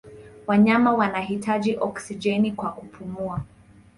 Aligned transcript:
Wanyama 0.47 0.91
wanahitaji 0.93 1.77
oksijeni 1.79 2.51
kwa 2.51 2.71
kupumua. 2.73 3.41